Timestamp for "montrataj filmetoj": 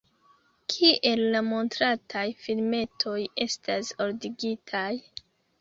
1.49-3.21